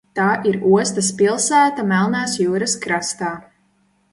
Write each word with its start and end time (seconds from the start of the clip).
Tā 0.19 0.27
ir 0.51 0.55
ostas 0.77 1.09
pilsēta 1.19 1.85
Melnās 1.91 2.33
jūras 2.45 2.77
krastā. 2.87 3.31